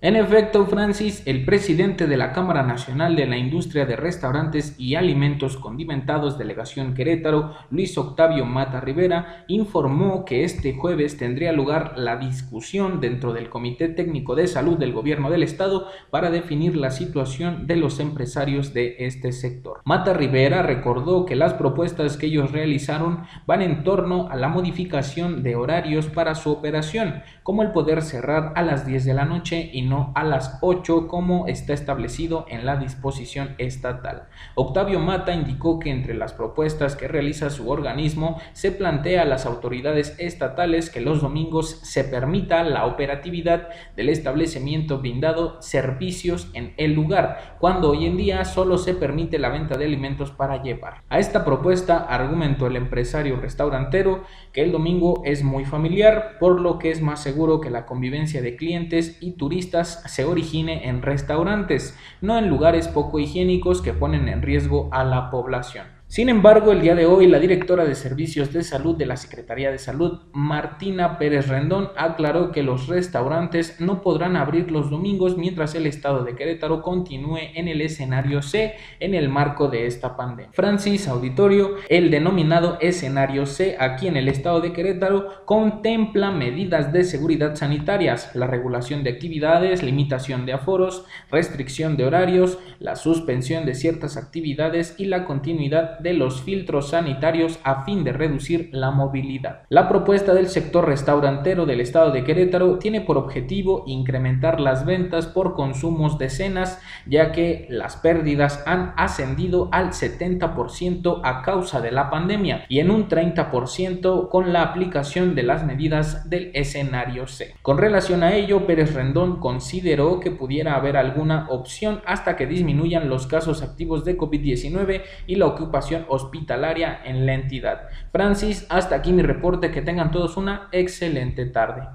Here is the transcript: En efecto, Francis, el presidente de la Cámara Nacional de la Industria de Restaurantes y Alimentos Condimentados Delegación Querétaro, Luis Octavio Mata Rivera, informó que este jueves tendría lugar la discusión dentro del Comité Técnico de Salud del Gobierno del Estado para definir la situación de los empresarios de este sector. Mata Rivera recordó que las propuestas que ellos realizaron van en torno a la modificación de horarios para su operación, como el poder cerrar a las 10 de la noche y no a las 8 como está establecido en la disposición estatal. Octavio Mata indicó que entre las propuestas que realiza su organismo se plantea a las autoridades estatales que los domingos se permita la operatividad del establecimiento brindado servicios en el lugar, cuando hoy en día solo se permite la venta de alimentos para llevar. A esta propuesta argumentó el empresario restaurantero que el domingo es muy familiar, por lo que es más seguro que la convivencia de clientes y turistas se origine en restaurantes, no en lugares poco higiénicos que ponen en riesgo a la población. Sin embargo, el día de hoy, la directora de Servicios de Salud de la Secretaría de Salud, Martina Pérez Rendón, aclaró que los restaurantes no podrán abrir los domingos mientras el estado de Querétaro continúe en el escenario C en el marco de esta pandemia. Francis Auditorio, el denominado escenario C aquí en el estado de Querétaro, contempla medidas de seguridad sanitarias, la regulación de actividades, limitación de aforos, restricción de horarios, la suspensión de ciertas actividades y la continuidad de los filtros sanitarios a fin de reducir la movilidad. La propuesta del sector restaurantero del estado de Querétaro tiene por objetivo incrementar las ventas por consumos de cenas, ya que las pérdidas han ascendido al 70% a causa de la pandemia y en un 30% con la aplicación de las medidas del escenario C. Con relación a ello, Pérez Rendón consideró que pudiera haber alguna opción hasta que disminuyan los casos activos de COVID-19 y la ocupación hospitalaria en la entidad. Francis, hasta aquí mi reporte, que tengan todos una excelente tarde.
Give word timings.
En 0.00 0.14
efecto, 0.14 0.64
Francis, 0.66 1.24
el 1.26 1.44
presidente 1.44 2.06
de 2.06 2.16
la 2.16 2.30
Cámara 2.30 2.62
Nacional 2.62 3.16
de 3.16 3.26
la 3.26 3.36
Industria 3.36 3.84
de 3.84 3.96
Restaurantes 3.96 4.76
y 4.78 4.94
Alimentos 4.94 5.56
Condimentados 5.56 6.38
Delegación 6.38 6.94
Querétaro, 6.94 7.56
Luis 7.72 7.98
Octavio 7.98 8.44
Mata 8.44 8.80
Rivera, 8.80 9.44
informó 9.48 10.24
que 10.24 10.44
este 10.44 10.72
jueves 10.72 11.16
tendría 11.16 11.50
lugar 11.50 11.94
la 11.96 12.16
discusión 12.16 13.00
dentro 13.00 13.32
del 13.32 13.48
Comité 13.48 13.88
Técnico 13.88 14.36
de 14.36 14.46
Salud 14.46 14.78
del 14.78 14.92
Gobierno 14.92 15.30
del 15.30 15.42
Estado 15.42 15.88
para 16.10 16.30
definir 16.30 16.76
la 16.76 16.92
situación 16.92 17.66
de 17.66 17.74
los 17.74 17.98
empresarios 17.98 18.72
de 18.72 18.94
este 19.00 19.32
sector. 19.32 19.80
Mata 19.84 20.14
Rivera 20.14 20.62
recordó 20.62 21.26
que 21.26 21.34
las 21.34 21.54
propuestas 21.54 22.16
que 22.16 22.26
ellos 22.26 22.52
realizaron 22.52 23.24
van 23.48 23.62
en 23.62 23.82
torno 23.82 24.28
a 24.28 24.36
la 24.36 24.46
modificación 24.46 25.42
de 25.42 25.56
horarios 25.56 26.06
para 26.06 26.36
su 26.36 26.52
operación, 26.52 27.24
como 27.42 27.64
el 27.64 27.72
poder 27.72 28.02
cerrar 28.02 28.52
a 28.54 28.62
las 28.62 28.86
10 28.86 29.04
de 29.04 29.14
la 29.14 29.24
noche 29.24 29.70
y 29.72 29.87
no 29.88 30.12
a 30.14 30.24
las 30.24 30.58
8 30.60 31.08
como 31.08 31.46
está 31.46 31.72
establecido 31.72 32.46
en 32.48 32.66
la 32.66 32.76
disposición 32.76 33.54
estatal. 33.58 34.24
Octavio 34.54 35.00
Mata 35.00 35.32
indicó 35.32 35.78
que 35.78 35.90
entre 35.90 36.14
las 36.14 36.32
propuestas 36.32 36.96
que 36.96 37.08
realiza 37.08 37.50
su 37.50 37.70
organismo 37.70 38.40
se 38.52 38.72
plantea 38.72 39.22
a 39.22 39.26
las 39.26 39.46
autoridades 39.46 40.14
estatales 40.18 40.90
que 40.90 41.00
los 41.00 41.22
domingos 41.22 41.80
se 41.82 42.04
permita 42.04 42.62
la 42.62 42.86
operatividad 42.86 43.68
del 43.96 44.08
establecimiento 44.08 44.98
brindado 44.98 45.60
servicios 45.62 46.50
en 46.54 46.74
el 46.76 46.94
lugar, 46.94 47.56
cuando 47.58 47.90
hoy 47.90 48.06
en 48.06 48.16
día 48.16 48.44
solo 48.44 48.78
se 48.78 48.94
permite 48.94 49.38
la 49.38 49.48
venta 49.48 49.76
de 49.76 49.84
alimentos 49.84 50.30
para 50.30 50.62
llevar. 50.62 51.02
A 51.08 51.18
esta 51.18 51.44
propuesta 51.44 51.98
argumentó 51.98 52.66
el 52.66 52.76
empresario 52.76 53.36
restaurantero 53.36 54.24
que 54.52 54.62
el 54.62 54.72
domingo 54.72 55.22
es 55.24 55.42
muy 55.42 55.64
familiar, 55.64 56.36
por 56.38 56.60
lo 56.60 56.78
que 56.78 56.90
es 56.90 57.00
más 57.00 57.22
seguro 57.22 57.60
que 57.60 57.70
la 57.70 57.86
convivencia 57.86 58.42
de 58.42 58.56
clientes 58.56 59.18
y 59.20 59.32
turistas 59.32 59.77
se 59.84 60.24
origine 60.24 60.88
en 60.88 61.02
restaurantes, 61.02 61.96
no 62.20 62.38
en 62.38 62.48
lugares 62.48 62.88
poco 62.88 63.18
higiénicos 63.18 63.82
que 63.82 63.92
ponen 63.92 64.28
en 64.28 64.42
riesgo 64.42 64.88
a 64.92 65.04
la 65.04 65.30
población. 65.30 65.97
Sin 66.08 66.30
embargo, 66.30 66.72
el 66.72 66.80
día 66.80 66.94
de 66.94 67.04
hoy, 67.04 67.26
la 67.26 67.38
directora 67.38 67.84
de 67.84 67.94
Servicios 67.94 68.50
de 68.50 68.62
Salud 68.62 68.96
de 68.96 69.04
la 69.04 69.18
Secretaría 69.18 69.70
de 69.70 69.78
Salud, 69.78 70.22
Martina 70.32 71.18
Pérez 71.18 71.48
Rendón, 71.48 71.90
aclaró 71.98 72.50
que 72.50 72.62
los 72.62 72.86
restaurantes 72.86 73.78
no 73.78 74.00
podrán 74.00 74.34
abrir 74.34 74.70
los 74.70 74.88
domingos 74.88 75.36
mientras 75.36 75.74
el 75.74 75.86
estado 75.86 76.24
de 76.24 76.34
Querétaro 76.34 76.80
continúe 76.80 77.40
en 77.54 77.68
el 77.68 77.82
escenario 77.82 78.40
C 78.40 78.76
en 79.00 79.14
el 79.14 79.28
marco 79.28 79.68
de 79.68 79.84
esta 79.84 80.16
pandemia. 80.16 80.50
Francis 80.54 81.08
Auditorio, 81.08 81.74
el 81.90 82.10
denominado 82.10 82.78
escenario 82.80 83.44
C 83.44 83.76
aquí 83.78 84.08
en 84.08 84.16
el 84.16 84.28
estado 84.28 84.62
de 84.62 84.72
Querétaro, 84.72 85.44
contempla 85.44 86.30
medidas 86.30 86.90
de 86.90 87.04
seguridad 87.04 87.54
sanitarias, 87.54 88.34
la 88.34 88.46
regulación 88.46 89.04
de 89.04 89.10
actividades, 89.10 89.82
limitación 89.82 90.46
de 90.46 90.54
aforos, 90.54 91.04
restricción 91.30 91.98
de 91.98 92.06
horarios, 92.06 92.58
la 92.78 92.96
suspensión 92.96 93.66
de 93.66 93.74
ciertas 93.74 94.16
actividades 94.16 94.94
y 94.96 95.04
la 95.04 95.26
continuidad 95.26 95.97
de 96.00 96.14
los 96.14 96.42
filtros 96.42 96.90
sanitarios 96.90 97.58
a 97.64 97.84
fin 97.84 98.04
de 98.04 98.12
reducir 98.12 98.70
la 98.72 98.90
movilidad. 98.90 99.62
La 99.68 99.88
propuesta 99.88 100.34
del 100.34 100.48
sector 100.48 100.86
restaurantero 100.86 101.66
del 101.66 101.80
estado 101.80 102.10
de 102.10 102.24
Querétaro 102.24 102.78
tiene 102.78 103.00
por 103.00 103.16
objetivo 103.16 103.84
incrementar 103.86 104.60
las 104.60 104.84
ventas 104.84 105.26
por 105.26 105.54
consumos 105.54 106.18
de 106.18 106.30
cenas, 106.30 106.80
ya 107.06 107.32
que 107.32 107.66
las 107.70 107.96
pérdidas 107.96 108.62
han 108.66 108.92
ascendido 108.96 109.68
al 109.72 109.90
70% 109.90 111.20
a 111.24 111.42
causa 111.42 111.80
de 111.80 111.92
la 111.92 112.10
pandemia 112.10 112.64
y 112.68 112.80
en 112.80 112.90
un 112.90 113.08
30% 113.08 114.28
con 114.28 114.52
la 114.52 114.62
aplicación 114.62 115.34
de 115.34 115.42
las 115.42 115.64
medidas 115.64 116.28
del 116.28 116.50
escenario 116.54 117.26
C. 117.26 117.54
Con 117.62 117.78
relación 117.78 118.22
a 118.22 118.34
ello, 118.34 118.66
Pérez 118.66 118.94
Rendón 118.94 119.40
consideró 119.40 120.20
que 120.20 120.30
pudiera 120.30 120.74
haber 120.74 120.96
alguna 120.96 121.46
opción 121.50 122.00
hasta 122.06 122.36
que 122.36 122.46
disminuyan 122.46 123.08
los 123.08 123.26
casos 123.26 123.62
activos 123.62 124.04
de 124.04 124.16
COVID-19 124.16 125.02
y 125.26 125.36
la 125.36 125.46
ocupación 125.46 125.87
hospitalaria 126.08 127.00
en 127.04 127.26
la 127.26 127.34
entidad. 127.34 127.88
Francis, 128.12 128.66
hasta 128.68 128.96
aquí 128.96 129.12
mi 129.12 129.22
reporte, 129.22 129.70
que 129.70 129.82
tengan 129.82 130.10
todos 130.10 130.36
una 130.36 130.68
excelente 130.72 131.46
tarde. 131.46 131.88